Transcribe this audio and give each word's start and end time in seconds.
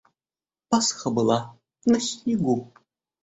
Пасха 0.69 1.11
была 1.17 1.37
на 1.85 1.99
снегу. 2.01 2.57